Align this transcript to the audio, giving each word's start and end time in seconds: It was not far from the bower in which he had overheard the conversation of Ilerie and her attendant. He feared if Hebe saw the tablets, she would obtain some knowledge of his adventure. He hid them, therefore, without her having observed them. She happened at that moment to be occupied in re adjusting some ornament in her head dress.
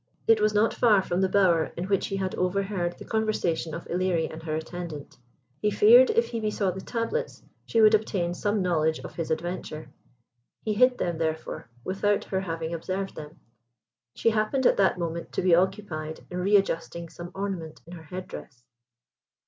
It 0.25 0.41
was 0.41 0.51
not 0.51 0.73
far 0.73 1.03
from 1.03 1.21
the 1.21 1.29
bower 1.29 1.65
in 1.77 1.83
which 1.83 2.07
he 2.07 2.15
had 2.15 2.33
overheard 2.33 2.97
the 2.97 3.05
conversation 3.05 3.75
of 3.75 3.85
Ilerie 3.85 4.33
and 4.33 4.41
her 4.41 4.55
attendant. 4.55 5.15
He 5.61 5.69
feared 5.69 6.09
if 6.09 6.31
Hebe 6.31 6.51
saw 6.51 6.71
the 6.71 6.81
tablets, 6.81 7.43
she 7.67 7.81
would 7.81 7.93
obtain 7.93 8.33
some 8.33 8.63
knowledge 8.63 8.97
of 9.01 9.13
his 9.13 9.29
adventure. 9.29 9.91
He 10.63 10.73
hid 10.73 10.97
them, 10.97 11.19
therefore, 11.19 11.69
without 11.83 12.23
her 12.23 12.39
having 12.39 12.73
observed 12.73 13.13
them. 13.15 13.41
She 14.15 14.31
happened 14.31 14.65
at 14.65 14.77
that 14.77 14.97
moment 14.97 15.33
to 15.33 15.43
be 15.43 15.53
occupied 15.53 16.21
in 16.31 16.39
re 16.39 16.57
adjusting 16.57 17.09
some 17.09 17.29
ornament 17.35 17.81
in 17.85 17.93
her 17.93 18.03
head 18.05 18.27
dress. 18.27 18.63